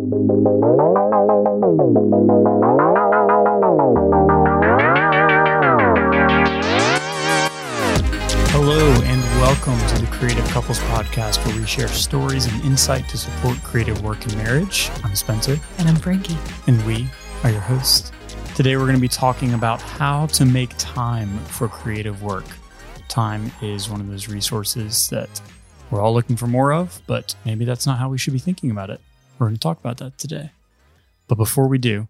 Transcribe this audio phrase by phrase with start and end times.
[0.00, 0.08] Hello,
[9.04, 13.62] and welcome to the Creative Couples Podcast, where we share stories and insight to support
[13.62, 14.90] creative work and marriage.
[15.04, 15.58] I'm Spencer.
[15.76, 16.38] And I'm Frankie.
[16.66, 17.06] And we
[17.44, 18.10] are your hosts.
[18.54, 22.46] Today, we're going to be talking about how to make time for creative work.
[23.08, 25.42] Time is one of those resources that
[25.90, 28.70] we're all looking for more of, but maybe that's not how we should be thinking
[28.70, 29.02] about it.
[29.40, 30.50] We're going to talk about that today.
[31.26, 32.08] But before we do,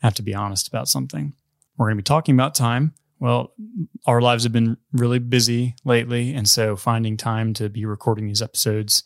[0.00, 1.34] I have to be honest about something.
[1.76, 2.94] We're going to be talking about time.
[3.18, 3.54] Well,
[4.06, 6.32] our lives have been really busy lately.
[6.32, 9.02] And so finding time to be recording these episodes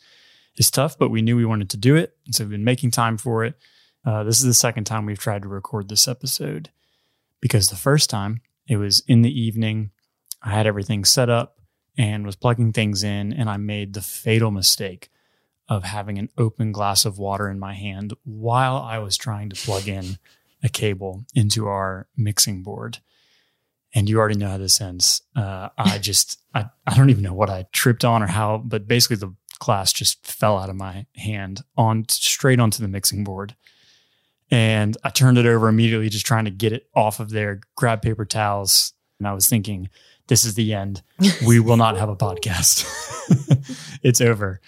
[0.59, 2.15] is tough, but we knew we wanted to do it.
[2.27, 3.55] And so we've been making time for it.
[4.05, 6.69] Uh, this is the second time we've tried to record this episode
[7.41, 9.91] because the first time it was in the evening.
[10.43, 11.57] I had everything set up
[11.97, 15.09] and was plugging things in, and I made the fatal mistake
[15.69, 19.57] of having an open glass of water in my hand while I was trying to
[19.57, 20.19] plug in
[20.63, 22.99] a cable into our mixing board.
[23.95, 25.23] And you already know how this ends.
[25.37, 28.89] Uh, I just, I, I don't even know what I tripped on or how, but
[28.89, 33.55] basically the glass just fell out of my hand on straight onto the mixing board.
[34.51, 38.03] And I turned it over immediately, just trying to get it off of there, grab
[38.03, 38.93] paper towels.
[39.19, 39.89] And I was thinking,
[40.27, 41.03] this is the end.
[41.47, 42.87] We will not have a podcast.
[44.03, 44.61] it's over.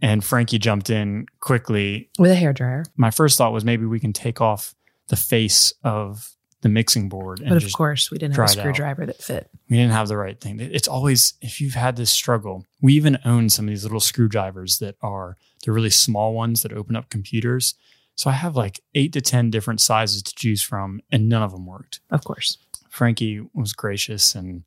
[0.00, 2.84] And Frankie jumped in quickly with a hair dryer.
[2.96, 4.74] My first thought was maybe we can take off
[5.08, 7.40] the face of the mixing board.
[7.46, 9.48] but of course, we didn't have a screwdriver that fit.
[9.70, 10.58] We didn't have the right thing.
[10.60, 12.66] It's always if you've had this struggle.
[12.80, 16.72] We even own some of these little screwdrivers that are the really small ones that
[16.72, 17.74] open up computers.
[18.16, 21.52] So I have like eight to ten different sizes to choose from, and none of
[21.52, 22.00] them worked.
[22.10, 22.58] Of course,
[22.90, 24.64] Frankie was gracious and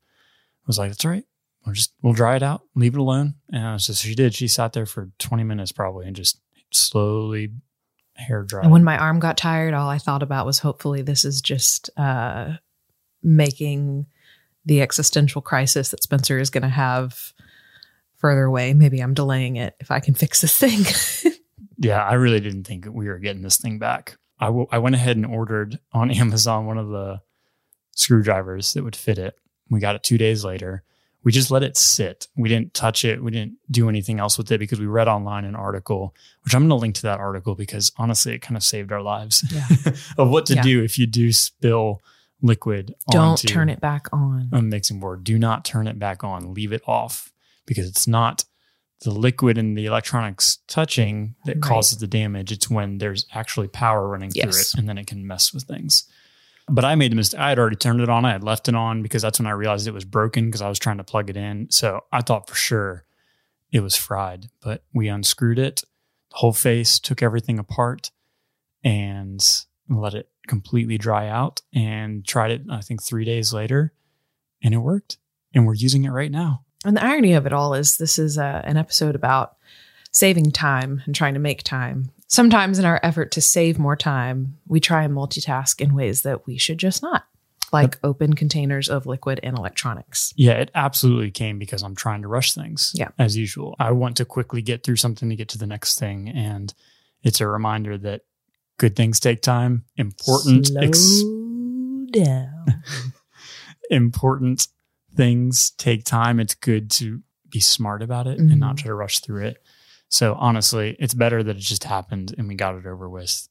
[0.66, 1.24] was like, "That's right
[1.64, 3.34] we'll just we'll dry it out, leave it alone.
[3.52, 4.34] And so she did.
[4.34, 7.50] She sat there for 20 minutes probably and just slowly
[8.14, 8.62] hair dry.
[8.62, 11.90] And when my arm got tired, all I thought about was hopefully this is just
[11.96, 12.54] uh,
[13.22, 14.06] making
[14.64, 17.32] the existential crisis that Spencer is going to have
[18.16, 18.74] further away.
[18.74, 21.32] Maybe I'm delaying it if I can fix this thing.
[21.78, 24.16] yeah, I really didn't think we were getting this thing back.
[24.38, 27.20] I, w- I went ahead and ordered on Amazon one of the
[27.96, 29.34] screwdrivers that would fit it.
[29.68, 30.84] We got it two days later
[31.24, 32.26] we just let it sit.
[32.36, 33.22] We didn't touch it.
[33.22, 36.62] We didn't do anything else with it because we read online an article, which I'm
[36.62, 39.92] going to link to that article because honestly, it kind of saved our lives yeah.
[40.18, 40.62] of what to yeah.
[40.62, 42.00] do if you do spill
[42.42, 42.94] liquid.
[43.10, 45.22] Don't turn it back on a mixing board.
[45.22, 46.54] Do not turn it back on.
[46.54, 47.32] Leave it off
[47.66, 48.44] because it's not
[49.02, 51.62] the liquid and the electronics touching that right.
[51.62, 52.52] causes the damage.
[52.52, 54.44] It's when there's actually power running yes.
[54.44, 56.04] through it and then it can mess with things.
[56.68, 57.40] But I made the mistake.
[57.40, 58.24] I had already turned it on.
[58.24, 60.68] I had left it on because that's when I realized it was broken because I
[60.68, 61.70] was trying to plug it in.
[61.70, 63.04] So I thought for sure
[63.72, 65.82] it was fried, but we unscrewed it,
[66.30, 68.10] the whole face, took everything apart
[68.84, 69.44] and
[69.88, 73.92] let it completely dry out and tried it, I think, three days later
[74.62, 75.18] and it worked.
[75.54, 76.64] And we're using it right now.
[76.84, 79.56] And the irony of it all is this is uh, an episode about
[80.10, 82.10] saving time and trying to make time.
[82.32, 86.46] Sometimes, in our effort to save more time, we try and multitask in ways that
[86.46, 87.26] we should just not,
[87.72, 90.32] like open containers of liquid and electronics.
[90.34, 92.92] Yeah, it absolutely came because I'm trying to rush things.
[92.94, 93.08] Yeah.
[93.18, 96.30] As usual, I want to quickly get through something to get to the next thing.
[96.30, 96.72] And
[97.22, 98.22] it's a reminder that
[98.78, 100.68] good things take time, important.
[100.68, 101.22] Slow ex-
[102.12, 102.82] down.
[103.90, 104.68] important
[105.14, 106.40] things take time.
[106.40, 108.52] It's good to be smart about it mm-hmm.
[108.52, 108.84] and not mm-hmm.
[108.84, 109.62] try to rush through it.
[110.12, 113.48] So honestly, it's better that it just happened and we got it over with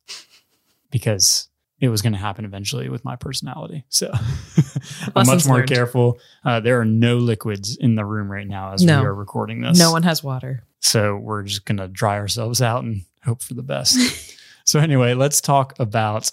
[0.92, 1.50] because
[1.80, 3.84] it was going to happen eventually with my personality.
[3.90, 4.12] So
[5.16, 5.70] I'm much more learned.
[5.70, 6.20] careful.
[6.46, 9.02] Uh, there are no liquids in the room right now as no.
[9.02, 9.80] we are recording this.
[9.80, 10.64] No one has water.
[10.82, 14.38] So we're just going to dry ourselves out and hope for the best.
[14.64, 16.32] so anyway, let's talk about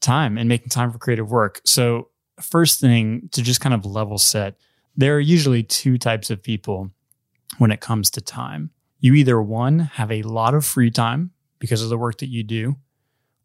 [0.00, 1.60] time and making time for creative work.
[1.66, 2.08] So
[2.40, 4.56] first thing to just kind of level set,
[4.96, 6.90] there are usually two types of people
[7.58, 8.70] when it comes to time
[9.06, 11.30] you either one, have a lot of free time
[11.60, 12.74] because of the work that you do,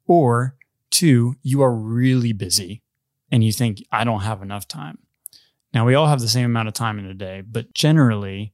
[0.07, 0.55] or
[0.89, 2.81] two, you are really busy
[3.31, 4.97] and you think, I don't have enough time.
[5.71, 8.53] Now, we all have the same amount of time in a day, but generally,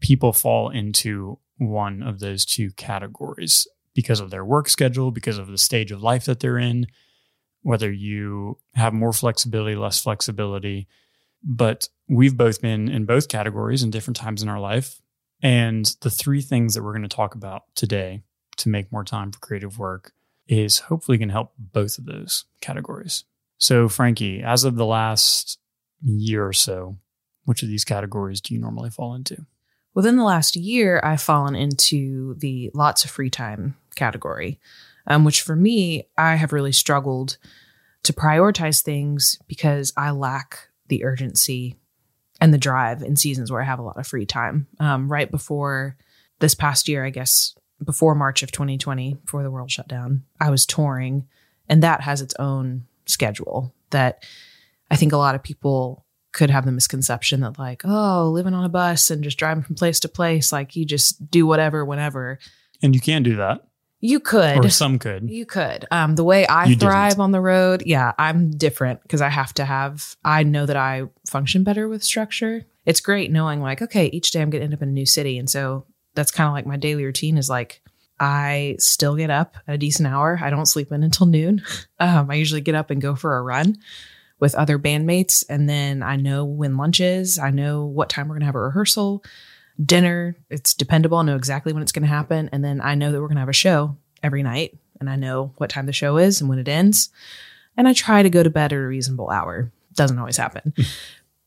[0.00, 5.48] people fall into one of those two categories because of their work schedule, because of
[5.48, 6.86] the stage of life that they're in,
[7.62, 10.86] whether you have more flexibility, less flexibility.
[11.42, 15.00] But we've both been in both categories in different times in our life.
[15.42, 18.22] And the three things that we're going to talk about today
[18.56, 20.12] to make more time for creative work
[20.48, 23.24] is hopefully going to help both of those categories.
[23.58, 25.58] So, Frankie, as of the last
[26.02, 26.98] year or so,
[27.44, 29.46] which of these categories do you normally fall into?
[29.94, 34.60] Within the last year, I've fallen into the lots of free time category,
[35.06, 37.38] um, which for me, I have really struggled
[38.02, 41.76] to prioritize things because I lack the urgency
[42.40, 44.66] and the drive in seasons where I have a lot of free time.
[44.78, 45.96] Um, right before
[46.38, 50.50] this past year, I guess, before March of 2020, before the world shut down, I
[50.50, 51.26] was touring,
[51.68, 54.24] and that has its own schedule that
[54.90, 58.64] I think a lot of people could have the misconception that, like, oh, living on
[58.64, 62.38] a bus and just driving from place to place, like you just do whatever, whenever.
[62.82, 63.62] And you can do that.
[64.00, 64.64] You could.
[64.64, 65.30] Or some could.
[65.30, 65.86] You could.
[65.90, 67.22] Um, the way I You thrive didn't.
[67.22, 71.04] on the road, yeah, I'm different because I have to have, I know that I
[71.28, 72.64] function better with structure.
[72.84, 75.06] It's great knowing, like, okay, each day I'm going to end up in a new
[75.06, 75.38] city.
[75.38, 77.80] And so that's kind of like my daily routine is like,
[78.20, 80.38] I still get up at a decent hour.
[80.40, 81.62] I don't sleep in until noon.
[81.98, 83.78] Um, I usually get up and go for a run
[84.38, 85.42] with other bandmates.
[85.48, 88.54] And then I know when lunch is, I know what time we're going to have
[88.54, 89.24] a rehearsal
[89.84, 93.12] dinner it's dependable i know exactly when it's going to happen and then i know
[93.12, 95.92] that we're going to have a show every night and i know what time the
[95.92, 97.10] show is and when it ends
[97.76, 99.72] and i try to go to bed at a reasonable hour.
[99.94, 100.74] Doesn't always happen.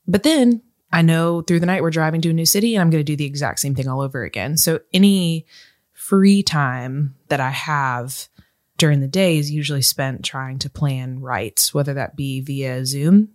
[0.06, 0.62] But then
[0.92, 3.12] i know through the night we're driving to a new city and i'm going to
[3.12, 4.56] do the exact same thing all over again.
[4.56, 5.46] So any
[5.92, 8.28] free time that i have
[8.76, 13.28] during the day is usually spent trying to plan writes whether that be via zoom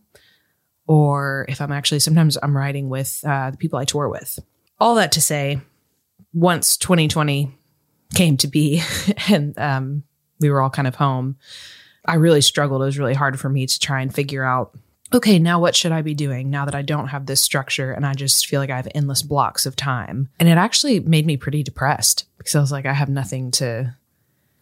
[0.88, 4.40] or if i'm actually sometimes i'm writing with uh, the people i tour with
[4.80, 5.62] all that to say,
[6.34, 7.52] once 2020
[8.14, 8.82] came to be
[9.30, 10.04] and um,
[10.40, 11.38] we were all kind of home,
[12.06, 12.82] I really struggled.
[12.82, 14.78] It was really hard for me to try and figure out
[15.14, 18.06] okay, now what should I be doing now that I don't have this structure and
[18.06, 20.30] I just feel like I have endless blocks of time?
[20.40, 23.96] And it actually made me pretty depressed because I was like, I have nothing to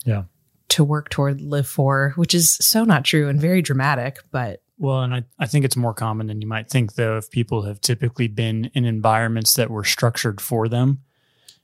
[0.05, 0.23] Yeah.
[0.69, 5.01] to work toward, live for, which is so not true and very dramatic, but Well,
[5.03, 7.79] and I, I think it's more common than you might think, though, if people have
[7.79, 11.03] typically been in environments that were structured for them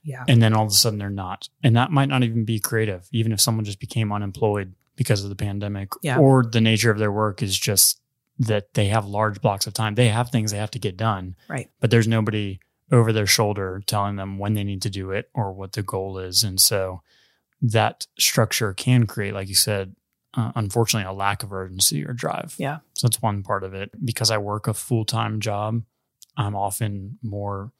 [0.02, 0.24] yeah.
[0.28, 1.48] and then all of a sudden they're not.
[1.62, 5.30] And that might not even be creative, even if someone just became unemployed because of
[5.30, 6.18] the pandemic Yeah.
[6.18, 8.00] or the nature of their work is just
[8.38, 9.94] that they have large blocks of time.
[9.94, 11.70] They have things they have to get done, Right.
[11.80, 12.60] but there's nobody
[12.92, 16.18] over their shoulder telling them when they need to do it or what the goal
[16.18, 16.42] is.
[16.42, 17.02] And so
[17.62, 19.94] that structure can create, like you said,
[20.34, 22.54] uh, unfortunately, a lack of urgency or drive.
[22.58, 22.78] Yeah.
[22.94, 23.90] So that's one part of it.
[24.04, 25.82] Because I work a full time job,
[26.36, 27.72] I'm often more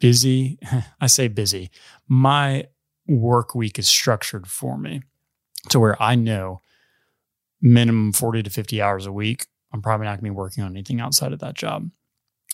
[0.00, 0.58] busy.
[1.00, 1.70] I say busy.
[2.08, 2.66] My
[3.06, 5.02] work week is structured for me
[5.68, 6.60] to where I know
[7.60, 9.46] minimum 40 to 50 hours a week.
[9.72, 11.90] I'm probably not going to be working on anything outside of that job.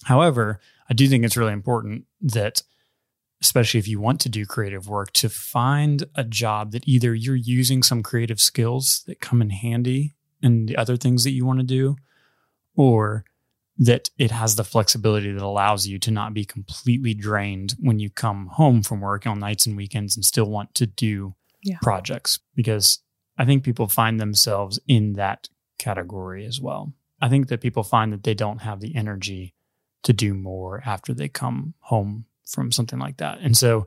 [0.05, 2.63] However, I do think it's really important that,
[3.43, 7.35] especially if you want to do creative work, to find a job that either you're
[7.37, 11.59] using some creative skills that come in handy in the other things that you want
[11.59, 11.97] to do,
[12.77, 13.25] or
[13.79, 18.11] that it has the flexibility that allows you to not be completely drained when you
[18.11, 21.79] come home from work on nights and weekends and still want to do Yeah.
[21.81, 22.39] projects.
[22.55, 22.99] Because
[23.39, 25.49] I think people find themselves in that
[25.79, 26.93] category as well.
[27.23, 29.55] I think that people find that they don't have the energy
[30.03, 33.39] to do more after they come home from something like that.
[33.41, 33.87] And so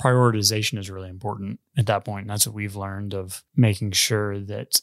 [0.00, 2.22] prioritization is really important at that point.
[2.22, 4.80] And that's what we've learned of making sure that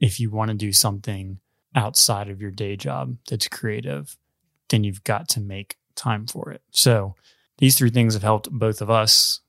[0.00, 1.38] if you want to do something
[1.74, 4.16] outside of your day job that's creative,
[4.68, 6.62] then you've got to make time for it.
[6.70, 7.14] So
[7.58, 9.40] these three things have helped both of us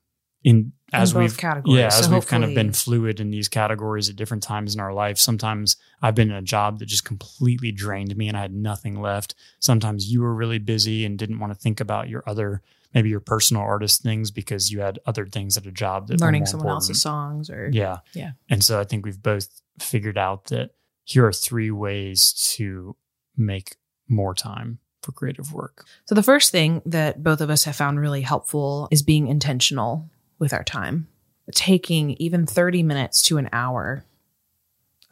[0.42, 1.78] in as both we've categories.
[1.78, 4.80] yeah So as we've kind of been fluid in these categories at different times in
[4.80, 5.18] our life.
[5.18, 9.00] Sometimes I've been in a job that just completely drained me and I had nothing
[9.00, 9.34] left.
[9.60, 13.20] Sometimes you were really busy and didn't want to think about your other maybe your
[13.20, 16.66] personal artist things because you had other things at a job that were learning someone
[16.66, 16.82] important.
[16.90, 17.98] else's songs or Yeah.
[18.14, 18.32] Yeah.
[18.48, 20.70] And so I think we've both figured out that
[21.04, 22.96] here are three ways to
[23.36, 23.76] make
[24.08, 25.86] more time for creative work.
[26.04, 30.10] So, the first thing that both of us have found really helpful is being intentional
[30.40, 31.06] with our time,
[31.54, 34.04] taking even 30 minutes to an hour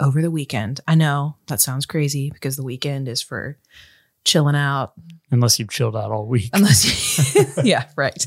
[0.01, 0.81] over the weekend.
[0.89, 3.59] I know that sounds crazy because the weekend is for
[4.25, 4.93] chilling out,
[5.31, 6.51] Unless you've chilled out all week.
[6.55, 8.27] unless, yeah, right.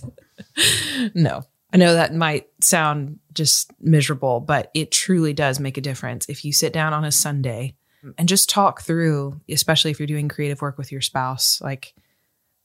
[1.15, 1.43] No,
[1.73, 6.45] I know that might sound just miserable, but it truly does make a difference if
[6.45, 7.75] you sit down on a Sunday
[8.17, 11.93] and just talk through, especially if you're doing creative work with your spouse, like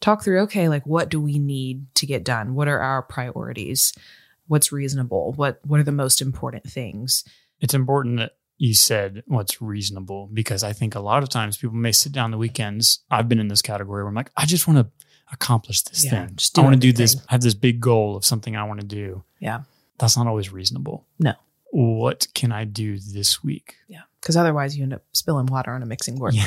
[0.00, 2.54] talk through, okay, like what do we need to get done?
[2.54, 3.92] What are our priorities?
[4.46, 5.32] What's reasonable?
[5.32, 7.24] What what are the most important things?
[7.60, 11.76] it's important that you said what's reasonable because I think a lot of times people
[11.76, 13.00] may sit down the weekends.
[13.10, 16.26] I've been in this category where I'm like, I just want to accomplish this Yeah,
[16.26, 16.38] thing.
[16.56, 17.16] I want to do this.
[17.28, 19.24] I have this big goal of something I want to do.
[19.40, 19.62] Yeah.
[19.98, 21.06] That's not always reasonable.
[21.18, 21.34] No.
[21.70, 23.76] What can I do this week?
[23.88, 24.02] Yeah.
[24.20, 26.34] Because otherwise you end up spilling water on a mixing board.
[26.34, 26.46] Yeah.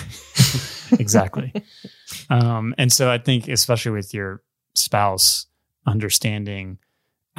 [0.99, 1.53] exactly.
[2.29, 4.41] um, and so I think, especially with your
[4.73, 5.45] spouse,
[5.85, 6.79] understanding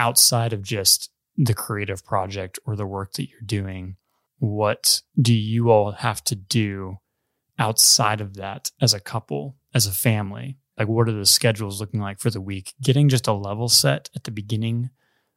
[0.01, 3.97] outside of just the creative project or the work that you're doing,
[4.39, 6.97] what do you all have to do
[7.59, 10.57] outside of that as a couple, as a family?
[10.79, 12.73] Like, what are the schedules looking like for the week?
[12.83, 14.89] Getting just a level set at the beginning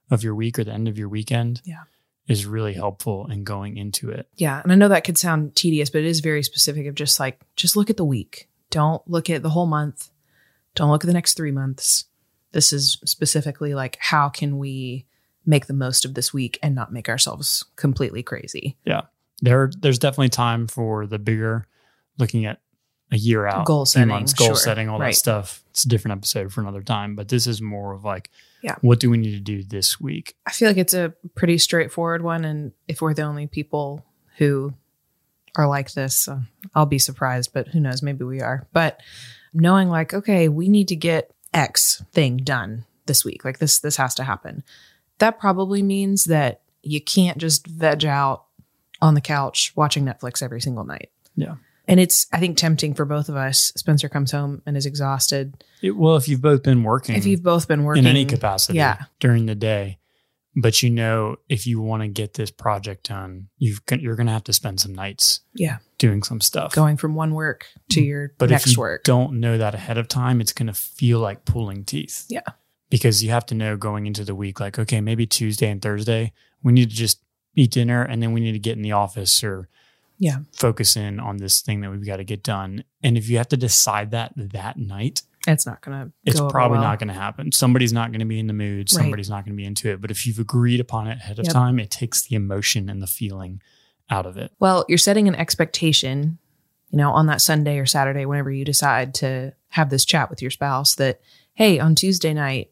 [0.09, 1.83] of your week or the end of your weekend Yeah.
[2.27, 4.27] is really helpful in going into it.
[4.35, 4.61] Yeah.
[4.63, 7.41] And I know that could sound tedious, but it is very specific of just like,
[7.57, 8.47] just look at the week.
[8.69, 10.09] Don't look at the whole month.
[10.75, 12.05] Don't look at the next three months.
[12.53, 15.05] This is specifically like, how can we
[15.45, 18.77] make the most of this week and not make ourselves completely crazy?
[18.85, 19.01] Yeah.
[19.41, 21.65] There, there's definitely time for the bigger
[22.17, 22.61] looking at
[23.11, 24.55] a year out, Goal setting, months, goal sure.
[24.55, 25.09] setting, all Right.
[25.13, 25.63] that stuff.
[25.71, 28.29] It's a different episode for another time, but this is more of like,
[28.63, 28.75] Yeah.
[28.81, 30.35] what do we need to do this week?
[30.47, 32.45] I feel like it's a pretty straightforward one.
[32.45, 34.05] And if we're the only people
[34.37, 34.73] who
[35.55, 36.39] are like this, uh,
[36.73, 38.01] I'll be surprised, but who knows?
[38.01, 38.67] Maybe we are.
[38.73, 38.99] But
[39.53, 43.45] knowing like, okay, we need to get X thing done this week.
[43.45, 44.63] Like this, this has to happen.
[45.19, 48.45] That probably means that you can't just veg out
[49.01, 51.09] on the couch watching Netflix every single night.
[51.35, 51.55] Yeah.
[51.87, 53.73] And it's, I think, tempting for both of us.
[53.75, 55.63] Spencer comes home and is exhausted.
[55.81, 58.77] It, well, if you've both been working, If you've both been working in any capacity
[58.77, 59.03] yeah.
[59.19, 59.97] during the day,
[60.55, 64.33] but you know, if you want to get this project done, you've you're going to
[64.33, 65.77] have to spend some nights Yeah.
[65.97, 66.73] doing some stuff.
[66.73, 68.05] going from one work to mm.
[68.05, 69.03] your but next if you work.
[69.03, 72.25] don't know that ahead of time, it's going to feel like pulling teeth.
[72.29, 72.41] Yeah.
[72.89, 76.31] Because you have to know going into the week, like, okay, maybe Tuesday and Thursday,
[76.61, 77.19] we need to just
[77.55, 79.67] eat dinner and then we need to get in the office or
[80.19, 80.37] Yeah.
[80.55, 82.83] focus in on this thing that we've got to get done.
[83.01, 86.77] And if you have to decide that that night, It's not going to it's probably
[86.77, 86.87] well.
[86.87, 87.51] not going to happen.
[87.51, 88.89] Somebody's not going to be in the mood.
[88.93, 89.01] Right.
[89.01, 89.99] Somebody's not going to be into it.
[89.99, 91.53] But if you've agreed upon it ahead of Yep.
[91.53, 93.61] time, it takes the emotion and the feeling
[94.09, 94.51] out of it.
[94.59, 96.37] Well, you're setting an expectation,
[96.91, 100.41] you know, on that Sunday or Saturday, whenever you decide to have this chat with
[100.41, 101.19] your spouse that,
[101.55, 102.71] hey, on Tuesday night,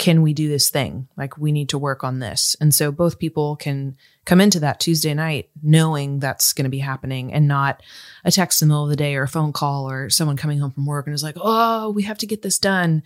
[0.00, 1.06] can we do this thing?
[1.16, 2.56] Like, we need to work on this.
[2.58, 6.78] And so both people can come into that Tuesday night knowing that's going to be
[6.78, 7.82] happening and not
[8.24, 10.58] a text in the middle of the day or a phone call or someone coming
[10.58, 13.02] home from work and is like, oh, we have to get this done.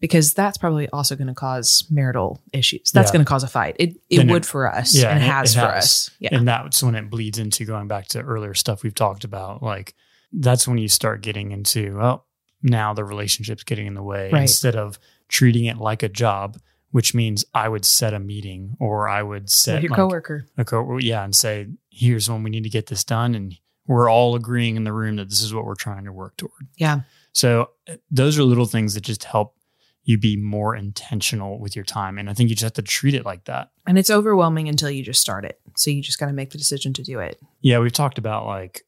[0.00, 2.90] Because that's probably also going to cause marital issues.
[2.90, 3.12] That's Yeah.
[3.12, 3.76] going to cause a fight.
[3.78, 5.84] It, it Then it- would for us Yeah, and it- has it for has.
[5.84, 6.10] us.
[6.18, 6.30] Yeah.
[6.32, 9.62] And that's when it bleeds into going back to earlier stuff we've talked about.
[9.62, 9.94] Like
[10.32, 12.24] that's when you start getting into, oh,
[12.64, 14.42] now the relationship's getting in the way Right.
[14.42, 14.98] instead of
[15.32, 16.58] treating it like a job,
[16.90, 20.46] which means I would set a meeting or I would set With your like, coworker.
[20.58, 23.34] a co- yeah, and say, here's when we need to get this done.
[23.34, 26.36] And we're all agreeing in the room that this is what we're trying to work
[26.36, 26.68] toward.
[26.76, 27.00] Yeah.
[27.32, 29.56] So uh, those are little things that just help
[30.04, 32.18] you be more intentional with your time.
[32.18, 33.70] And I think you just have to treat it like that.
[33.86, 35.60] And it's overwhelming until you just start it.
[35.76, 37.40] So you just got to make the decision to do it.
[37.62, 38.82] Yeah, we've talked about like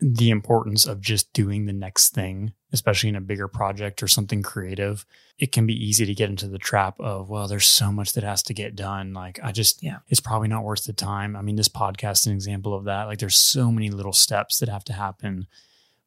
[0.00, 4.42] the importance of just doing the next thing, especially in a bigger project or something
[4.42, 5.04] creative.
[5.38, 8.24] It can be easy to get into the trap of, well, there's so much that
[8.24, 9.12] has to get done.
[9.12, 9.98] Like, I just, Yeah.
[10.08, 11.36] it's probably not worth the time.
[11.36, 13.04] I mean, this podcast is an example of that.
[13.04, 15.46] Like, there's so many little steps that have to happen,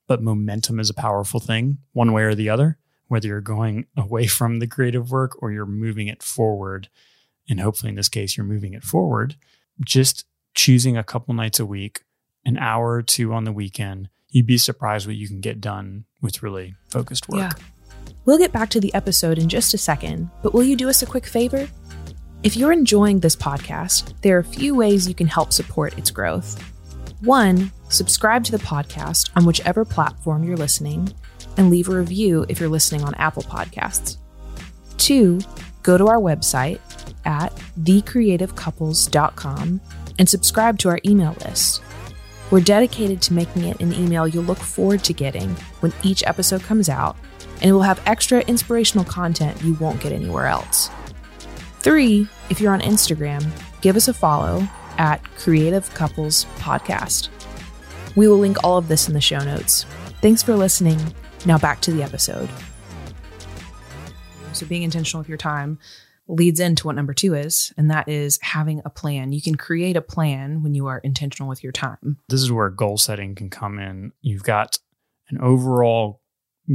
[0.08, 4.26] but momentum is a powerful thing, one way or the other, whether you're going away
[4.28, 6.90] from the creative work or you're moving it forward.
[7.48, 9.36] And hopefully, in this case, you're moving it forward.
[9.84, 12.02] Just choosing a couple nights a week
[12.48, 16.04] an hour or two on the weekend, you'd be surprised what you can get done
[16.22, 17.40] with really focused work.
[17.40, 17.54] Yeah.
[18.26, 21.02] We'll get back to the episode in just a second, but will you do us
[21.02, 21.70] a quick favor?
[22.44, 26.12] If you're enjoying this podcast, there are a few ways you can help support its
[26.12, 26.62] growth.
[27.22, 31.14] One, subscribe to the podcast on whichever platform you're listening
[31.56, 34.18] and leave a review if you're listening on Apple Podcasts.
[34.98, 35.40] Two,
[35.82, 36.82] go to our website
[37.24, 39.80] at thecreativecouples.com
[40.20, 41.82] and subscribe to our email list.
[42.52, 45.50] We're dedicated to making it an email you'll look forward to getting
[45.80, 47.18] when each episode comes out,
[47.56, 50.90] and it will have extra inspirational content you won't get anywhere else.
[51.80, 53.50] Three, if you're on Instagram,
[53.82, 57.30] give us a follow at Creative Couples Podcast.
[58.16, 59.86] We will link all of this in the show notes.
[60.22, 61.00] Thanks for listening.
[61.46, 62.50] Now back to the episode.
[64.54, 65.78] So, being intentional with your time
[66.28, 69.32] leads into what number two is, and that is having a plan.
[69.32, 72.18] You can create a plan when you are intentional with your time.
[72.30, 74.12] This is where goal setting can come in.
[74.22, 74.80] You've got
[75.30, 76.22] an overall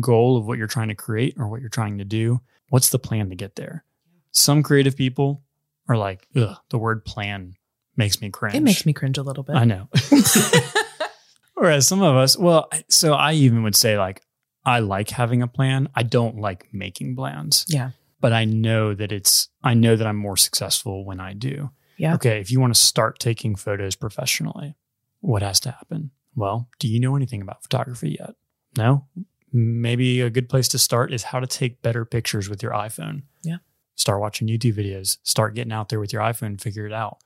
[0.01, 2.41] goal of what you're trying to create or what you're trying to do.
[2.69, 3.85] What's the plan to get there?
[4.31, 5.43] Some creative people
[5.89, 7.55] are like, ugh, the word plan
[7.97, 8.55] makes me cringe.
[8.55, 9.57] It makes me cringe a little bit.
[9.57, 9.89] I know.
[11.55, 14.23] Whereas some of us, well, so I even would say like,
[14.65, 15.89] I like having a plan.
[15.95, 17.65] I don't like making plans.
[17.69, 17.91] Yeah.
[18.21, 21.71] But I know that it's, I know that I'm more successful when I do.
[21.97, 22.15] Yeah.
[22.15, 22.41] Okay.
[22.41, 24.75] If you want to start taking photos professionally,
[25.21, 26.11] what has to happen?
[26.35, 28.35] Well, do you know anything about photography yet?
[28.77, 29.07] No?
[29.53, 33.23] Maybe a good place to start is how to take better pictures with your iPhone.
[33.43, 33.57] Yeah.
[33.97, 37.19] start watching YouTube videos, start getting out there with your iPhone, figure it out.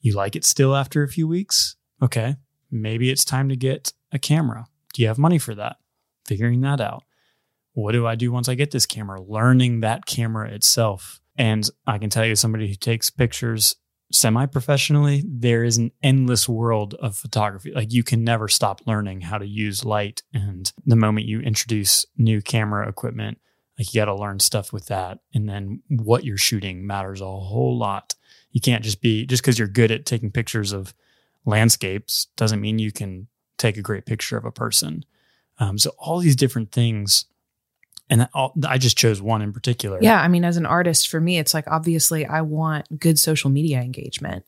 [0.00, 1.76] You like it still after a few weeks?
[2.02, 2.36] Okay,
[2.70, 4.66] maybe it's time to get a camera.
[4.94, 5.76] Do you have money for that?
[6.24, 7.04] Figuring that out.
[7.76, 9.20] What do I do once I get this camera?
[9.20, 11.20] Learning that camera itself.
[11.36, 13.76] And I can tell you, somebody who takes pictures
[14.10, 17.72] semi professionally, there is an endless world of photography.
[17.72, 20.22] Like you can never stop learning how to use light.
[20.32, 23.38] And the moment you introduce new camera equipment,
[23.78, 25.18] like you got to learn stuff with that.
[25.34, 28.14] And then what you're shooting matters a whole lot.
[28.52, 30.94] You can't just be, just because you're good at taking pictures of
[31.44, 33.28] landscapes doesn't mean you can
[33.58, 35.04] take a great picture of a person.
[35.58, 37.26] Um, so all these different things
[38.08, 38.28] and
[38.66, 39.98] I just chose one in particular.
[40.00, 43.50] Yeah, I mean, as an artist, for me, it's like obviously I want good social
[43.50, 44.44] media engagement,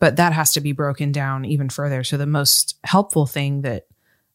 [0.00, 2.02] but that has to be broken down even further.
[2.02, 3.86] So the most helpful thing that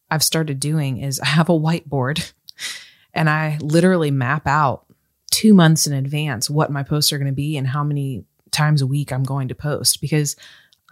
[0.09, 2.31] I've started doing is I have a whiteboard,
[3.13, 4.85] and I literally map out
[5.31, 8.81] two months in advance what my posts are going to be and how many times
[8.81, 10.37] a week I'm going to post because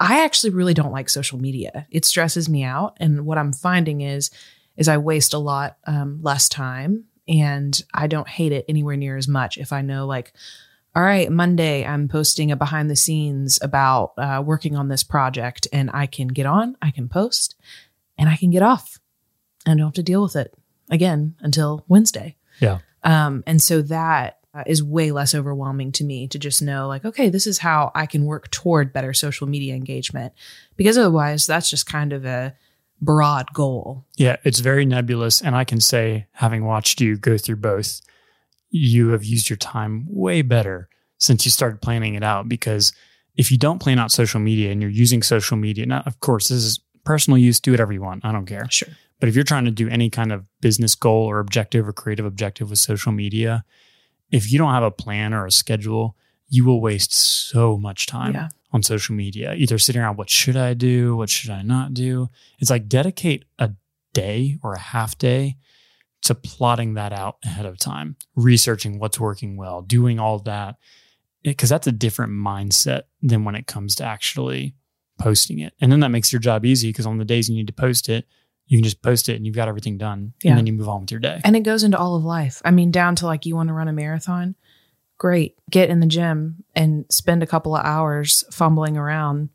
[0.01, 1.87] I actually really don't like social media.
[1.91, 4.31] It stresses me out, and what I'm finding is
[4.75, 9.17] is I waste a lot um, less time and I don't hate it anywhere near
[9.17, 10.33] as much if I know like
[10.95, 15.67] all right, Monday, I'm posting a behind the scenes about uh, working on this project,
[15.73, 17.55] and I can get on, I can post,
[18.17, 18.99] and I can get off
[19.65, 20.53] and don't have to deal with it
[20.91, 22.35] again until Wednesday.
[22.59, 22.79] Yeah.
[23.03, 27.05] Um, and so that uh, is way less overwhelming to me to just know, like,
[27.05, 30.33] okay, this is how I can work toward better social media engagement.
[30.77, 32.55] Because otherwise, that's just kind of a
[33.03, 34.05] broad goal.
[34.15, 35.41] Yeah, it's very nebulous.
[35.41, 38.01] And I can say, having watched you go through both,
[38.69, 42.49] you have used your time way better since you started planning it out.
[42.49, 42.93] Because
[43.35, 46.49] if you don't plan out social media and you're using social media, now, of course,
[46.49, 48.25] this is personal use, do whatever you want.
[48.25, 48.67] I don't care.
[48.69, 48.89] Sure.
[49.19, 52.25] But if you're trying to do any kind of business goal or objective or creative
[52.25, 53.63] objective with social media,
[54.31, 56.17] if you don't have a plan or a schedule,
[56.53, 58.33] you will waste so much time.
[58.33, 61.15] Yeah on social media, either sitting around, what should I do?
[61.15, 62.29] What should I not do?
[62.57, 63.71] It's like dedicate a
[64.13, 65.57] day or a half day
[66.23, 70.77] to plotting that out ahead of time, researching what's working well, doing all that.
[71.43, 74.75] Because that's a different mindset than when it comes to actually
[75.19, 75.73] posting it.
[75.79, 78.09] And then that makes your job easy because on the days you need to post
[78.09, 78.25] it,
[78.65, 80.33] you can just post it and you've got everything done.
[80.41, 80.51] Yeah.
[80.51, 81.41] And then you move on with your day.
[81.43, 82.61] And it goes into all of life.
[82.63, 84.55] I mean, down to like you want to run a marathon
[85.23, 85.55] great.
[85.71, 89.47] Get in the gym and spend a couple of hours fumbling around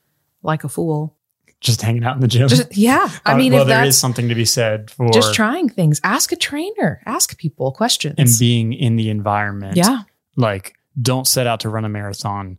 [0.43, 1.15] like a fool.
[1.61, 2.49] Just hanging out in the gym.
[2.49, 3.11] Just, yeah.
[3.27, 6.01] I uh, mean, well, there is something to be said for just trying things.
[6.03, 8.15] Ask a trainer, ask people questions.
[8.17, 9.77] And being in the environment.
[9.77, 10.05] Yeah.
[10.37, 12.57] Like, don't set out to run a marathon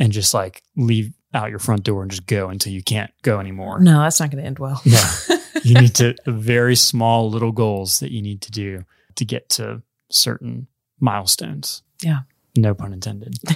[0.00, 3.38] and just like leave out your front door and just go until you can't go
[3.38, 3.78] anymore.
[3.78, 4.80] No, that's not going to end well.
[4.84, 5.08] Yeah.
[5.62, 9.80] you need to very small little goals that you need to do to get to
[10.10, 10.66] certain
[10.98, 11.82] milestones.
[12.02, 12.20] Yeah.
[12.60, 13.34] No pun intended.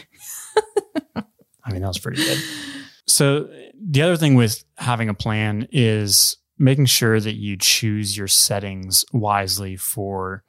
[1.16, 2.38] I mean, that was pretty good.
[3.06, 3.48] So,
[3.80, 9.04] the other thing with having a plan is making sure that you choose your settings
[9.12, 10.44] wisely for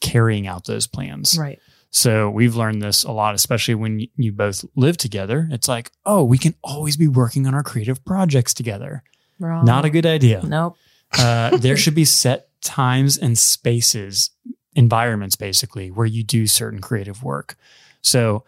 [0.00, 1.36] carrying out those plans.
[1.38, 1.58] Right.
[1.90, 5.48] So, we've learned this a lot, especially when you both live together.
[5.50, 9.02] It's like, oh, we can always be working on our creative projects together.
[9.38, 9.64] Wrong.
[9.64, 10.42] Not a good idea.
[10.42, 10.76] Nope.
[11.18, 14.30] uh, there should be set times and spaces
[14.74, 17.56] environments basically where you do certain creative work.
[18.00, 18.44] So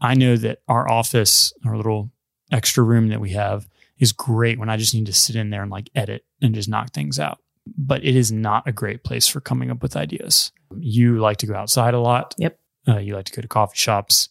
[0.00, 2.10] I know that our office, our little
[2.52, 5.62] extra room that we have is great when I just need to sit in there
[5.62, 7.38] and like edit and just knock things out.
[7.76, 10.52] But it is not a great place for coming up with ideas.
[10.78, 12.34] You like to go outside a lot.
[12.38, 12.58] Yep.
[12.86, 14.28] Uh, you like to go to coffee shops,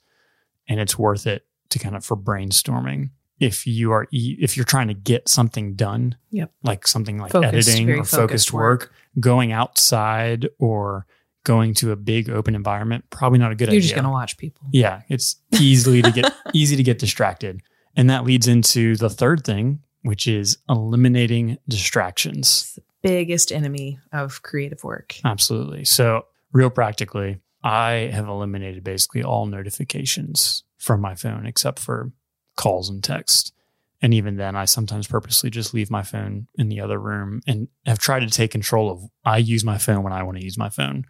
[0.70, 3.10] and it's worth it to kind of for brainstorming.
[3.40, 7.70] If you are if you're trying to get something done, yep, like something like focused,
[7.70, 11.06] editing or focused, focused work, work, going outside or
[11.46, 13.76] going to a big open environment, probably not a good You're idea.
[13.76, 14.68] You're just going to watch people.
[14.72, 17.62] Yeah, it's easily to get easy to get distracted.
[17.96, 22.78] And that leads into the third thing, which is eliminating distractions.
[23.02, 25.16] biggest enemy of creative work.
[25.24, 25.86] Absolutely.
[25.86, 32.12] So, real practically, I have eliminated basically all notifications from my phone except for
[32.56, 33.54] calls and text.
[34.02, 37.68] And even then, I sometimes purposely just leave my phone in the other room and
[37.86, 39.04] have tried to take control of.
[39.24, 41.06] I use my phone when I want to use my phone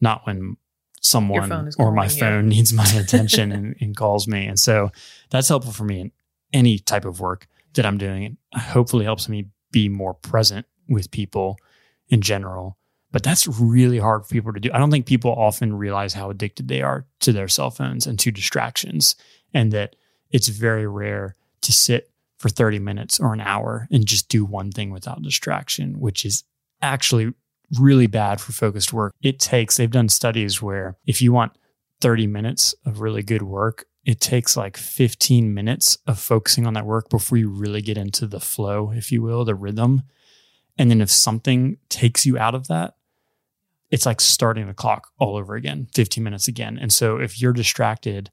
[0.00, 0.56] not when
[1.00, 4.46] someone or my phone needs my attention and, and, calls me.
[4.46, 4.90] And so
[5.30, 6.12] that's helpful for me in
[6.52, 8.22] any type of work that I'm doing.
[8.22, 11.56] It hopefully helps me be more present with people
[12.08, 12.78] in general.
[13.10, 14.70] But that's really hard for people to do.
[14.72, 18.18] I don't think people often realize how addicted they are to their cell phones and
[18.18, 19.14] to distractions,
[19.52, 19.94] and that
[20.34, 24.72] it's very rare to sit for 30 minutes or an hour and just do one
[24.72, 26.42] thing without distraction, which is
[26.82, 27.32] actually
[27.78, 29.14] really bad for focused work.
[29.22, 31.52] It takes, they've done studies where if you want
[32.00, 36.84] 30 minutes of really good work, it takes like 15 minutes of focusing on that
[36.84, 40.02] work before you really get into the flow, if you will, the rhythm.
[40.76, 42.96] And then if something takes you out of that,
[43.92, 46.76] it's like starting the clock all over again, 15 minutes again.
[46.76, 48.32] And so if you're distracted,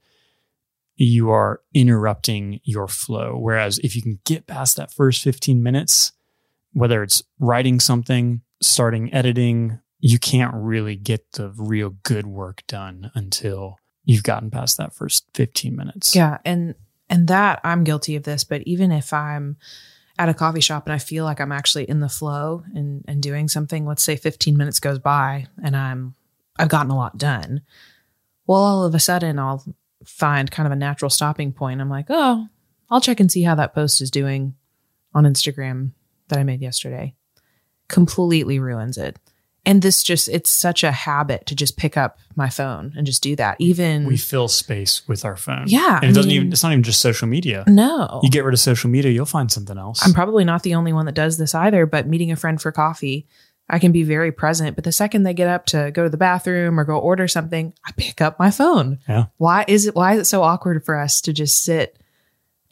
[0.96, 3.38] you are interrupting your flow.
[3.38, 6.12] Whereas if you can get past that first 15 minutes,
[6.74, 13.12] whether it's writing something, starting editing, you can't really get the real good work done
[13.14, 16.16] until you've gotten past that first 15 minutes.
[16.16, 16.40] Yeah.
[16.44, 16.76] And,
[17.10, 19.58] and that I'm guilty of this, but even if I'm
[20.18, 23.22] at a coffee shop and I feel like I'm actually in the flow and, and
[23.22, 26.16] doing something, let's say 15 minutes goes by and I'm,
[26.58, 27.62] I've gotten a lot done.
[28.48, 29.64] Well, all of a sudden I'll
[30.06, 31.82] find kind of a natural stopping point.
[31.82, 32.48] I'm like, oh,
[32.90, 34.56] I'll check and see how that post is doing
[35.14, 35.92] on Instagram
[36.28, 37.16] that I made yesterday.
[37.88, 39.18] Completely ruins it.
[39.64, 43.22] And this just, it's such a habit to just pick up my phone and just
[43.22, 43.58] do that.
[43.60, 45.66] Even we fill space with our phone.
[45.68, 46.00] Yeah.
[46.02, 47.64] And it doesn't even, it's not even just social media.
[47.68, 48.22] No.
[48.24, 50.04] You get rid of social media, you'll find something else.
[50.04, 52.72] I'm probably not the only one that does this either, but meeting a friend for
[52.72, 53.28] coffee,
[53.72, 54.76] I can be very present.
[54.76, 57.74] But the second they get up to go to the bathroom or go order something,
[57.86, 59.00] I pick up my phone.
[59.08, 59.26] Yeah.
[59.38, 61.98] Why is it why is it so awkward for us to just sit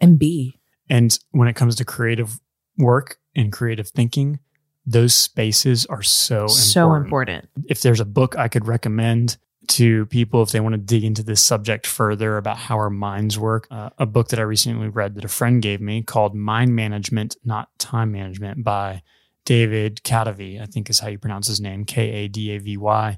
[0.02, 0.60] and be?
[0.90, 2.40] And when it comes to creative
[2.78, 4.40] work and creative thinking,
[4.86, 7.46] those spaces are so So important.
[7.46, 7.70] important.
[7.70, 11.22] If there's a book I could recommend to people if they want to dig into
[11.22, 15.14] this subject further about how our minds work, uh, a book that I recently read
[15.16, 19.04] that a friend gave me called Mind Management, Not Time Management by
[19.50, 22.78] David Kadavy, I think is how you pronounce his name, K A D A V
[22.78, 23.18] Y.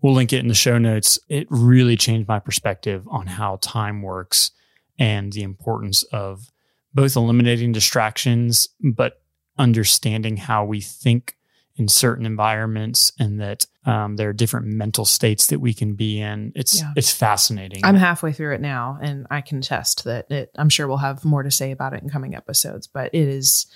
[0.00, 1.18] We'll link it in the show notes.
[1.28, 4.52] It really changed my perspective on how time works
[4.96, 6.52] and the importance of
[6.94, 9.20] both eliminating distractions, but
[9.58, 11.36] understanding how we think
[11.74, 16.20] in certain environments and that um, there are different mental states that we can be
[16.20, 16.52] in.
[16.54, 16.92] It's Yeah.
[16.94, 17.84] it's fascinating.
[17.84, 21.24] I'm halfway through it now and I can test that it I'm sure we'll have
[21.24, 23.66] more to say about it in coming episodes, but it is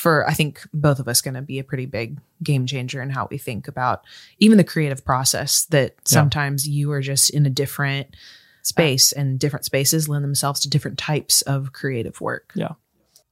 [0.00, 3.10] for I think both of us going to be a pretty big game changer in
[3.10, 4.04] how we think about
[4.38, 8.16] even the creative process that sometimes you are just in a different
[8.62, 12.52] space uh, and different spaces lend themselves to different types of creative work.
[12.54, 12.72] Yeah.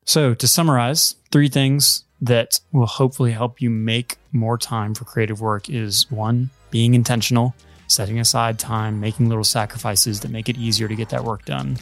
[0.04, 5.40] So, to summarize, three things that will hopefully help you make more time for creative
[5.40, 7.54] work is one, being intentional,
[7.86, 11.78] setting aside time, making little sacrifices that make it easier to get that work done.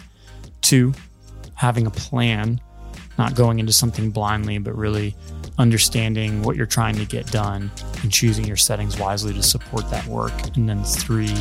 [0.61, 0.93] Two,
[1.55, 2.61] having a plan,
[3.19, 5.15] not going into something blindly, but really
[5.59, 7.71] understanding what you're trying to get done
[8.03, 10.33] and choosing your settings wisely to support that work.
[10.57, 11.35] And then three,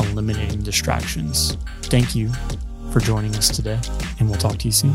[0.00, 1.56] eliminating distractions.
[1.82, 2.30] Thank you
[2.90, 3.78] for joining us today,
[4.18, 4.94] and we'll talk to you soon.